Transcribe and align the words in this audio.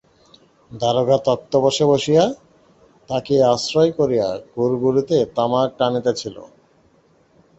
দারোগা 0.71 1.17
তক্তপোশে 1.27 1.85
বসিয়া 1.85 2.23
তাকিয়া 3.09 3.45
আশ্রয় 3.53 3.91
করিয়া 3.99 4.27
গুড়গুড়িতে 4.53 5.17
তামাক 5.35 5.69
টানিতেছিল। 5.77 6.35